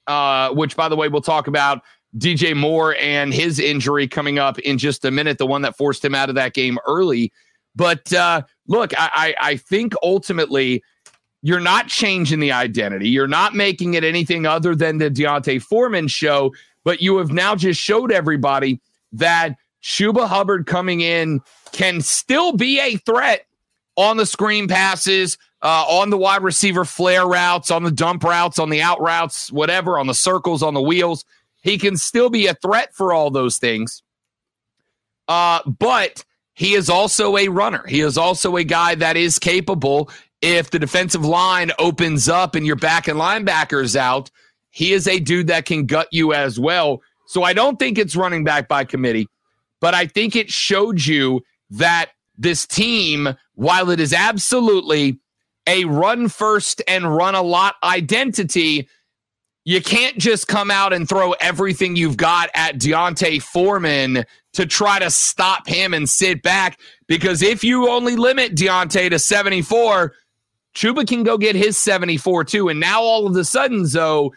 Uh, 0.07 0.53
which, 0.53 0.75
by 0.77 0.87
the 0.87 0.95
way, 0.95 1.09
we'll 1.09 1.21
talk 1.21 1.47
about 1.47 1.81
DJ 2.17 2.55
Moore 2.55 2.95
and 2.95 3.33
his 3.33 3.59
injury 3.59 4.07
coming 4.07 4.39
up 4.39 4.57
in 4.59 4.77
just 4.77 5.03
a 5.03 5.11
minute, 5.11 5.37
the 5.37 5.45
one 5.45 5.61
that 5.63 5.75
forced 5.75 6.03
him 6.03 6.15
out 6.15 6.29
of 6.29 6.35
that 6.35 6.53
game 6.53 6.77
early. 6.87 7.31
But 7.75 8.11
uh, 8.13 8.43
look, 8.67 8.97
I, 8.97 9.35
I, 9.41 9.49
I 9.51 9.57
think 9.57 9.93
ultimately 10.01 10.81
you're 11.41 11.59
not 11.59 11.87
changing 11.87 12.39
the 12.39 12.51
identity. 12.51 13.09
You're 13.09 13.27
not 13.27 13.53
making 13.53 13.93
it 13.93 14.03
anything 14.03 14.45
other 14.45 14.75
than 14.75 14.97
the 14.97 15.09
D'Onta 15.09 15.61
Foreman 15.61 16.07
show, 16.07 16.53
but 16.83 17.01
you 17.01 17.17
have 17.17 17.31
now 17.31 17.55
just 17.55 17.79
showed 17.79 18.11
everybody 18.11 18.81
that 19.11 19.55
Chuba 19.83 20.27
Hubbard 20.27 20.65
coming 20.65 21.01
in 21.01 21.41
can 21.71 22.01
still 22.01 22.53
be 22.53 22.79
a 22.79 22.97
threat 22.97 23.45
on 23.95 24.17
the 24.17 24.25
screen 24.25 24.67
passes, 24.67 25.37
uh, 25.61 25.85
on 25.87 26.09
the 26.09 26.17
wide 26.17 26.43
receiver 26.43 26.85
flare 26.85 27.25
routes, 27.25 27.71
on 27.71 27.83
the 27.83 27.91
dump 27.91 28.23
routes, 28.23 28.59
on 28.59 28.69
the 28.69 28.81
out 28.81 29.01
routes, 29.01 29.51
whatever, 29.51 29.97
on 29.97 30.07
the 30.07 30.13
circles, 30.13 30.61
on 30.61 30.73
the 30.73 30.81
wheels. 30.81 31.25
He 31.61 31.77
can 31.77 31.97
still 31.97 32.29
be 32.29 32.47
a 32.47 32.53
threat 32.53 32.93
for 32.93 33.11
all 33.11 33.31
those 33.31 33.57
things. 33.57 34.03
Uh, 35.27 35.59
but 35.65 36.23
he 36.53 36.73
is 36.73 36.89
also 36.89 37.37
a 37.37 37.49
runner. 37.49 37.85
He 37.87 38.01
is 38.01 38.17
also 38.17 38.55
a 38.55 38.63
guy 38.63 38.95
that 38.95 39.17
is 39.17 39.39
capable. 39.39 40.09
If 40.41 40.69
the 40.69 40.79
defensive 40.79 41.25
line 41.25 41.71
opens 41.79 42.29
up 42.29 42.55
and 42.55 42.65
your 42.65 42.75
back 42.75 43.07
and 43.07 43.19
linebackers 43.19 43.95
out, 43.95 44.29
he 44.69 44.93
is 44.93 45.07
a 45.07 45.19
dude 45.19 45.47
that 45.47 45.65
can 45.65 45.85
gut 45.85 46.07
you 46.11 46.33
as 46.33 46.59
well. 46.59 47.01
So 47.25 47.43
I 47.43 47.53
don't 47.53 47.77
think 47.79 47.97
it's 47.97 48.15
running 48.15 48.43
back 48.43 48.67
by 48.67 48.85
committee, 48.85 49.27
but 49.79 49.93
I 49.93 50.07
think 50.07 50.35
it 50.35 50.49
showed 50.49 51.05
you 51.05 51.41
that 51.71 52.11
this 52.37 52.65
team, 52.65 53.29
while 53.55 53.89
it 53.89 53.99
is 53.99 54.13
absolutely 54.13 55.19
a 55.67 55.85
run 55.85 56.29
first 56.29 56.81
and 56.87 57.15
run 57.15 57.35
a 57.35 57.41
lot 57.41 57.75
identity, 57.83 58.87
you 59.65 59.81
can't 59.81 60.17
just 60.17 60.47
come 60.47 60.71
out 60.71 60.93
and 60.93 61.09
throw 61.09 61.33
everything 61.33 61.97
you've 61.97 62.15
got 62.15 62.49
at 62.53 62.79
D'Onta 62.79 63.41
Foreman 63.41 64.23
to 64.53 64.65
try 64.65 64.97
to 64.97 65.09
stop 65.09 65.67
him 65.67 65.93
and 65.93 66.09
sit 66.09 66.41
back. 66.41 66.79
Because 67.07 67.41
if 67.41 67.65
you 67.65 67.89
only 67.89 68.15
limit 68.15 68.55
D'Onta 68.55 69.09
to 69.09 69.19
74, 69.19 70.13
Chuba 70.73 71.05
can 71.05 71.23
go 71.23 71.37
get 71.37 71.55
his 71.55 71.77
74 71.77 72.45
too. 72.45 72.69
And 72.69 72.79
now 72.79 73.01
all 73.01 73.27
of 73.27 73.35
a 73.35 73.43
sudden, 73.43 73.85
Zoe, 73.85 74.29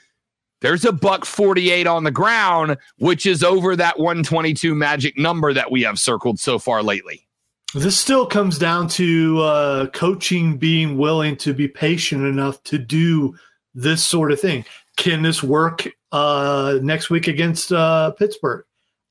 there's 0.61 0.85
a 0.85 0.93
buck 0.93 1.25
48 1.25 1.87
on 1.87 2.05
the 2.05 2.11
ground, 2.11 2.77
which 2.99 3.27
is 3.27 3.43
over 3.43 3.77
that 3.77 3.99
122 3.99 4.75
magic 4.75 5.19
number 5.19 5.53
that 5.53 5.71
we 5.71 5.83
have 5.83 5.99
circled 5.99 6.39
so 6.39 6.59
far 6.59 6.83
lately. 6.83 7.27
This 7.75 7.97
still 7.97 8.27
comes 8.27 8.59
down 8.59 8.89
to 8.89 9.41
uh, 9.41 9.87
coaching 9.89 10.57
being 10.57 10.99
willing 10.99 11.37
to 11.37 11.55
be 11.55 11.69
patient 11.69 12.25
enough 12.25 12.63
to 12.65 12.79
do 12.79 13.37
this 13.75 14.03
sort 14.05 14.33
of 14.33 14.41
thing. 14.41 14.65
Can 14.97 15.23
this 15.23 15.43
work 15.43 15.89
uh, 16.11 16.79
next 16.83 17.11
week 17.11 17.29
against 17.29 17.73
uh, 17.73 18.11
Pittsburgh? 18.13 18.65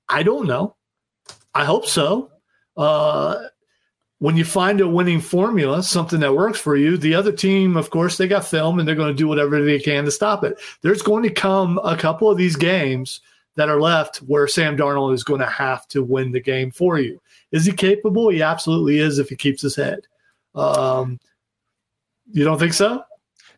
I 0.10 0.24
don't 0.24 0.46
know. 0.46 0.76
I 1.54 1.64
hope 1.66 1.86
so. 1.86 2.32
When 4.20 4.36
you 4.36 4.44
find 4.44 4.82
a 4.82 4.88
winning 4.88 5.22
formula, 5.22 5.82
something 5.82 6.20
that 6.20 6.36
works 6.36 6.60
for 6.60 6.76
you, 6.76 6.98
the 6.98 7.16
other 7.16 7.32
team, 7.32 7.78
of 7.78 7.90
course, 7.90 8.18
they 8.18 8.28
got 8.28 8.46
film 8.46 8.78
and 8.78 8.88
they're 8.88 8.96
going 8.96 9.08
to 9.08 9.14
do 9.14 9.28
whatever 9.28 9.64
they 9.64 9.80
can 9.80 10.06
to 10.06 10.12
stop 10.12 10.44
it. 10.44 10.60
There's 10.82 11.02
going 11.02 11.24
to 11.24 11.30
come 11.30 11.80
a 11.84 11.96
couple 11.96 12.30
of 12.30 12.38
these 12.38 12.58
games 12.58 13.22
that 13.56 13.70
are 13.70 13.80
left 13.80 14.18
where 14.18 14.48
Sam 14.48 14.76
Darnold 14.76 15.14
is 15.14 15.24
going 15.24 15.40
to 15.40 15.46
have 15.46 15.88
to 15.90 16.04
win 16.04 16.32
the 16.32 16.42
game 16.42 16.70
for 16.72 17.00
you. 17.00 17.22
Is 17.52 17.66
he 17.66 17.72
capable? 17.72 18.30
He 18.30 18.42
absolutely 18.42 19.00
is 19.00 19.20
if 19.20 19.30
he 19.30 19.36
keeps 19.36 19.62
his 19.62 19.76
head. 19.76 20.02
Um, 20.54 21.20
you 22.32 22.44
don't 22.44 22.60
think 22.60 22.74
so? 22.74 23.04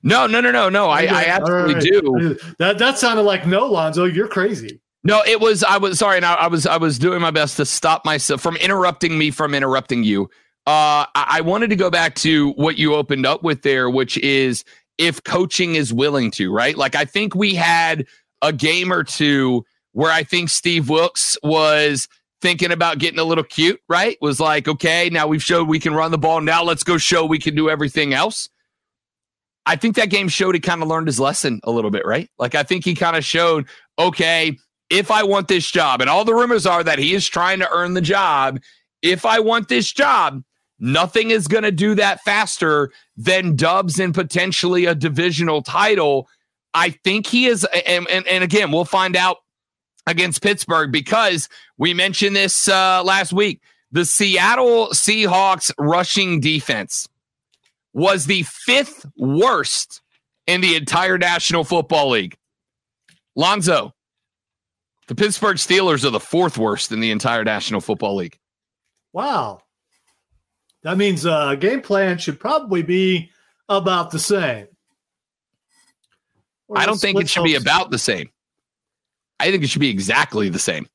No, 0.04 0.28
no, 0.28 0.42
no, 0.42 0.52
no, 0.52 0.70
no. 0.70 0.90
I, 0.90 1.04
I 1.04 1.26
absolutely 1.26 1.74
right. 1.76 1.84
do. 1.84 2.38
That 2.58 2.78
that 2.80 2.98
sounded 2.98 3.24
like 3.24 3.46
no, 3.46 3.68
Lonzo. 3.68 4.06
You're 4.06 4.28
crazy. 4.28 4.80
No, 5.04 5.24
it 5.26 5.40
was. 5.40 5.64
I 5.64 5.78
was 5.78 6.00
sorry. 6.00 6.20
Now 6.20 6.36
I 6.36 6.48
was. 6.48 6.66
I 6.66 6.78
was 6.78 6.98
doing 6.98 7.22
my 7.22 7.32
best 7.32 7.58
to 7.58 7.66
stop 7.66 8.06
myself 8.06 8.42
from 8.42 8.56
interrupting 8.58 9.18
me 9.18 9.30
from 9.30 9.54
interrupting 9.54 10.04
you. 10.04 10.30
Uh, 10.72 11.06
I, 11.16 11.42
wanted 11.42 11.70
to 11.72 11.76
go 11.76 11.90
back 11.90 12.16
to 12.16 12.52
what 12.52 12.78
you 12.78 12.96
opened 12.96 13.26
up 13.26 13.44
with 13.44 13.62
there, 13.62 13.90
which 13.90 14.18
is 14.20 14.64
if 14.98 15.22
coaching 15.26 15.76
is 15.76 15.94
willing 15.94 16.32
to, 16.32 16.50
right? 16.50 16.78
Like 16.78 16.96
I 16.96 17.04
think 17.04 17.36
we 17.36 17.56
had 17.56 18.08
a 18.42 18.54
game 18.54 18.94
or 18.94 19.04
two 19.04 19.66
where 19.92 20.14
I 20.14 20.24
think 20.24 20.48
Steve 20.48 20.88
Wilks 20.88 21.38
was 21.44 22.08
thinking 22.42 22.72
about 22.72 23.00
getting 23.00 23.20
a 23.20 23.26
little 23.26 23.44
cute, 23.44 23.82
right? 23.90 24.18
Was 24.22 24.40
like, 24.40 24.70
okay, 24.70 25.10
now 25.10 25.28
we've 25.28 25.44
showed 25.44 25.68
we 25.68 25.78
can 25.78 25.94
run 25.94 26.12
the 26.12 26.18
ball. 26.18 26.40
Now 26.40 26.64
let's 26.64 26.84
go 26.84 26.98
show 26.98 27.26
we 27.26 27.38
can 27.38 27.54
do 27.54 27.70
everything 27.70 28.14
else. 28.14 28.48
I 29.66 29.76
think 29.76 29.98
that 29.98 30.10
game 30.10 30.30
showed 30.30 30.56
he 30.56 30.62
kind 30.62 30.82
of 30.82 30.88
learned 30.88 31.08
his 31.08 31.20
lesson 31.20 31.60
a 31.66 31.72
little 31.72 31.92
bit, 31.92 32.06
right? 32.06 32.30
Like 32.40 32.56
I 32.56 32.64
think 32.64 32.86
he 32.86 32.96
kind 32.96 33.18
of 33.18 33.26
showed, 33.26 33.68
okay, 34.00 34.58
if 34.90 35.12
I 35.12 35.24
want 35.24 35.50
this 35.50 35.70
job, 35.70 36.00
and 36.00 36.10
all 36.10 36.24
the 36.24 36.34
rumors 36.34 36.66
are 36.66 36.82
that 36.82 36.98
he 36.98 37.14
is 37.14 37.28
trying 37.28 37.60
to 37.60 37.70
earn 37.74 37.94
the 37.94 38.00
job. 38.00 38.62
If 39.02 39.26
I 39.26 39.40
want 39.40 39.68
this 39.68 39.92
job, 39.92 40.44
nothing 40.82 41.30
is 41.30 41.48
going 41.48 41.64
to 41.64 41.72
do 41.72 41.96
that 41.96 42.22
faster 42.22 42.92
than 43.16 43.56
Dubs 43.56 44.00
and 44.00 44.14
potentially 44.14 44.86
a 44.86 44.96
divisional 44.96 45.62
title. 45.62 46.28
I 46.74 46.90
think 46.90 47.28
he 47.28 47.46
is, 47.46 47.66
and, 47.86 48.08
and, 48.10 48.28
and 48.28 48.44
again, 48.44 48.72
we'll 48.72 48.86
find 48.86 49.16
out 49.16 49.38
against 50.08 50.42
Pittsburgh 50.42 50.92
because 50.92 51.48
we 51.78 51.94
mentioned 51.94 52.36
this 52.36 52.68
uh, 52.68 53.04
last 53.04 53.32
week. 53.32 53.62
The 53.92 54.06
Seattle 54.06 54.88
Seahawks 54.88 55.72
rushing 55.78 56.40
defense 56.40 57.08
was 57.94 58.26
the 58.26 58.44
fifth 58.44 59.06
worst 59.18 60.02
in 60.48 60.62
the 60.62 60.76
entire 60.76 61.18
National 61.18 61.64
Football 61.64 62.12
League. 62.12 62.36
Lonzo, 63.36 63.94
the 65.08 65.16
Pittsburgh 65.16 65.58
Steelers 65.58 66.06
are 66.06 66.10
the 66.10 66.20
fourth 66.20 66.58
worst 66.58 66.92
in 66.92 67.02
the 67.02 67.12
entire 67.12 67.44
National 67.44 67.82
Football 67.82 68.16
League. 68.16 68.38
Wow. 69.14 69.62
That 70.84 70.98
means 70.98 71.26
uh, 71.26 71.56
game 71.56 71.82
plan 71.82 72.18
should 72.18 72.40
probably 72.40 72.82
be 72.82 73.32
about 73.70 74.12
the 74.12 74.20
same. 74.20 74.68
I 76.76 76.86
don't 76.86 77.00
think 77.00 77.20
it 77.20 77.30
should 77.30 77.44
be 77.44 77.56
about 77.56 77.92
the 77.92 78.00
same. 78.00 78.30
I 79.40 79.52
think 79.52 79.64
it 79.64 79.70
should 79.70 79.82
be 79.82 79.90
exactly 79.90 80.50
the 80.50 80.60
same. 80.60 80.88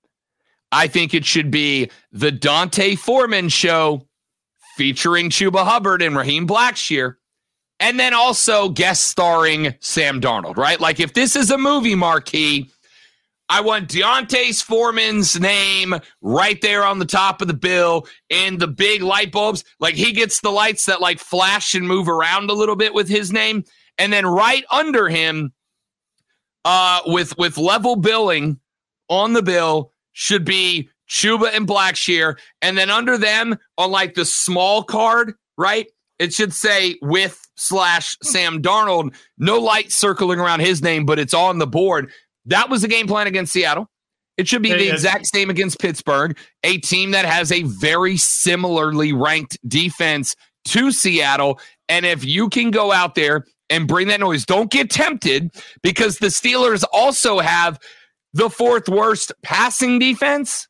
I 0.72 0.88
think 0.88 1.14
it 1.14 1.24
should 1.24 1.50
be 1.50 1.90
the 2.12 2.32
D'Onta 2.32 2.98
Foreman 2.98 3.48
show 3.48 4.06
featuring 4.76 5.30
Chuba 5.30 5.64
Hubbard 5.64 6.02
and 6.02 6.16
Raheem 6.16 6.46
Blackshear, 6.46 7.16
and 7.80 7.98
then 8.00 8.14
also 8.14 8.68
guest 8.68 9.04
starring 9.04 9.74
Sam 9.80 10.20
Darnold, 10.20 10.56
right? 10.56 10.80
Like 10.80 11.00
if 11.00 11.14
this 11.14 11.36
is 11.36 11.50
a 11.50 11.58
movie 11.58 11.94
marquee, 11.94 12.70
I 13.48 13.60
want 13.60 13.88
D'Onta 13.88 14.62
Foreman's 14.62 15.38
name 15.38 15.94
right 16.20 16.60
there 16.60 16.84
on 16.84 16.98
the 16.98 17.04
top 17.04 17.40
of 17.40 17.48
the 17.48 17.54
bill 17.54 18.06
and 18.28 18.58
the 18.58 18.66
big 18.66 19.02
light 19.02 19.30
bulbs. 19.30 19.64
Like 19.78 19.94
he 19.94 20.12
gets 20.12 20.40
the 20.40 20.50
lights 20.50 20.86
that 20.86 21.00
like 21.00 21.18
flash 21.18 21.74
and 21.74 21.86
move 21.86 22.08
around 22.08 22.50
a 22.50 22.54
little 22.54 22.76
bit 22.76 22.92
with 22.92 23.08
his 23.08 23.32
name. 23.32 23.64
And 23.98 24.12
then 24.12 24.26
right 24.26 24.64
under 24.70 25.08
him, 25.08 25.52
uh, 26.64 27.00
with 27.06 27.38
with 27.38 27.56
level 27.56 27.96
billing 27.96 28.58
on 29.08 29.32
the 29.32 29.42
bill 29.42 29.92
should 30.12 30.44
be 30.44 30.90
Chuba 31.08 31.54
and 31.54 31.66
Blackshear, 31.66 32.36
and 32.60 32.76
then 32.76 32.90
under 32.90 33.16
them 33.16 33.56
on 33.78 33.92
like 33.92 34.14
the 34.14 34.24
small 34.24 34.82
card, 34.82 35.34
right? 35.56 35.86
It 36.18 36.32
should 36.32 36.52
say 36.52 36.96
with 37.00 37.40
slash 37.56 38.16
Sam 38.22 38.62
Darnold. 38.62 39.14
No 39.38 39.58
light 39.58 39.92
circling 39.92 40.40
around 40.40 40.60
his 40.60 40.82
name, 40.82 41.06
but 41.06 41.18
it's 41.18 41.34
on 41.34 41.58
the 41.58 41.66
board. 41.66 42.10
That 42.46 42.70
was 42.70 42.82
the 42.82 42.88
game 42.88 43.06
plan 43.06 43.26
against 43.26 43.52
Seattle. 43.52 43.88
It 44.36 44.46
should 44.46 44.62
be 44.62 44.72
the 44.72 44.90
uh, 44.90 44.92
exact 44.92 45.26
same 45.26 45.50
against 45.50 45.78
Pittsburgh, 45.78 46.36
a 46.62 46.78
team 46.78 47.12
that 47.12 47.24
has 47.24 47.50
a 47.50 47.62
very 47.62 48.16
similarly 48.16 49.12
ranked 49.12 49.58
defense 49.66 50.36
to 50.66 50.92
Seattle. 50.92 51.58
And 51.88 52.04
if 52.04 52.24
you 52.24 52.48
can 52.48 52.70
go 52.70 52.92
out 52.92 53.14
there 53.14 53.46
and 53.70 53.88
bring 53.88 54.08
that 54.08 54.20
noise, 54.20 54.44
don't 54.44 54.70
get 54.70 54.90
tempted 54.90 55.50
because 55.82 56.18
the 56.18 56.26
Steelers 56.26 56.84
also 56.92 57.38
have 57.38 57.78
the 58.34 58.50
fourth 58.50 58.88
worst 58.88 59.32
passing 59.42 59.98
defense. 59.98 60.68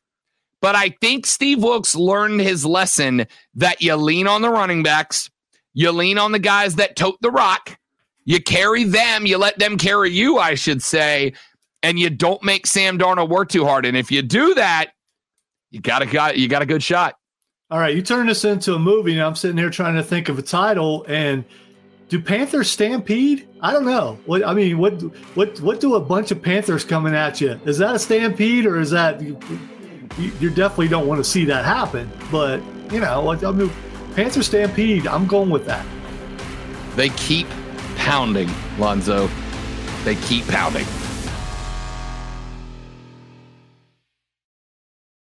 But 0.61 0.75
I 0.75 0.95
think 1.01 1.25
Steve 1.25 1.61
Wilks 1.61 1.95
learned 1.95 2.41
his 2.41 2.65
lesson 2.65 3.27
that 3.55 3.81
you 3.81 3.95
lean 3.95 4.27
on 4.27 4.41
the 4.41 4.49
running 4.49 4.81
backs, 4.81 5.29
you 5.73 5.91
lean 5.91 6.17
on 6.17 6.31
the 6.31 6.39
guys 6.39 6.75
that 6.75 6.95
tote 6.95 7.17
the 7.21 7.29
rock, 7.29 7.77
you 8.25 8.41
carry 8.41 8.83
them, 8.83 9.25
you 9.25 9.37
let 9.37 9.59
them 9.59 9.77
carry 9.77 10.09
you, 10.09 10.39
I 10.39 10.55
should 10.55 10.81
say, 10.81 11.33
and 11.83 11.99
you 11.99 12.09
don't 12.09 12.41
make 12.43 12.67
Sam 12.67 12.97
Darnold 12.97 13.29
work 13.29 13.49
too 13.49 13.65
hard. 13.65 13.85
And 13.85 13.95
if 13.95 14.11
you 14.11 14.21
do 14.21 14.53
that, 14.55 14.91
you 15.71 15.81
got 15.81 16.01
a 16.01 16.05
got 16.05 16.37
you 16.37 16.47
got 16.47 16.61
a 16.61 16.65
good 16.65 16.83
shot. 16.83 17.15
All 17.69 17.79
right, 17.79 17.95
you 17.95 18.01
turn 18.01 18.27
this 18.27 18.45
into 18.45 18.73
a 18.73 18.79
movie. 18.79 19.15
Now 19.15 19.27
I'm 19.27 19.35
sitting 19.35 19.57
here 19.57 19.69
trying 19.69 19.95
to 19.95 20.03
think 20.03 20.29
of 20.29 20.39
a 20.39 20.41
title 20.41 21.05
and 21.07 21.43
do 22.09 22.21
Panthers 22.21 22.69
stampede? 22.69 23.47
I 23.61 23.73
don't 23.73 23.85
know. 23.85 24.17
What 24.25 24.45
I 24.45 24.53
mean, 24.53 24.77
what 24.77 24.93
what 25.35 25.59
what 25.61 25.79
do 25.79 25.95
a 25.95 25.99
bunch 25.99 26.31
of 26.31 26.41
Panthers 26.41 26.85
coming 26.85 27.13
at 27.13 27.41
you? 27.41 27.59
Is 27.65 27.77
that 27.79 27.95
a 27.95 27.99
stampede 27.99 28.65
or 28.65 28.79
is 28.79 28.91
that 28.91 29.21
you, 29.21 29.37
you 30.39 30.49
definitely 30.49 30.87
don't 30.87 31.07
want 31.07 31.19
to 31.19 31.29
see 31.29 31.45
that 31.45 31.65
happen. 31.65 32.09
But 32.31 32.61
you 32.91 33.01
know, 33.01 33.23
like 33.23 33.43
I 33.43 33.51
mean, 33.51 33.69
Panther 34.15 34.41
Stampede, 34.41 35.05
I'm 35.05 35.27
going 35.27 35.49
with 35.49 35.65
that. 35.65 35.85
They 36.95 37.09
keep 37.09 37.47
pounding, 37.97 38.49
Lonzo. 38.79 39.29
They 40.03 40.15
keep 40.15 40.47
pounding. 40.47 40.85